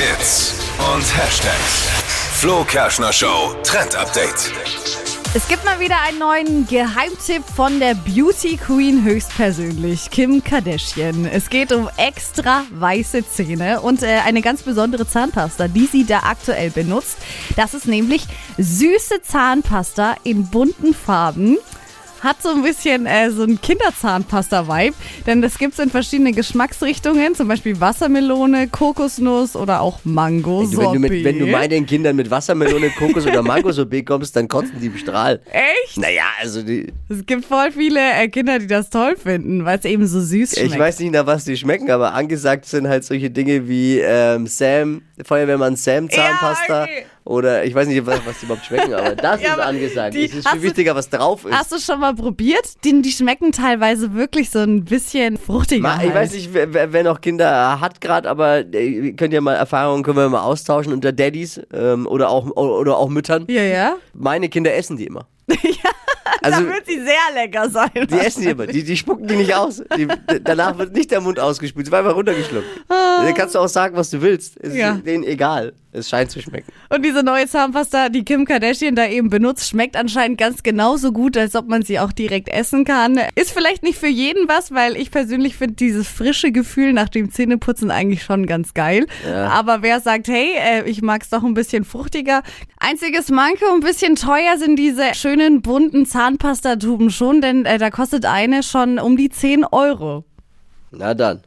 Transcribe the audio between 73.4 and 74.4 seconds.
du auch sagen, was du